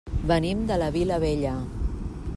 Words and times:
Venim 0.31 0.63
de 0.71 0.79
la 0.83 0.87
Vilavella. 0.95 1.55